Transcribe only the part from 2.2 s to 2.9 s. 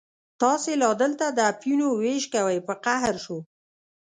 کوئ، په